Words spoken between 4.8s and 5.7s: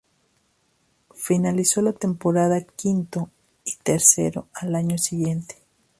siguiente.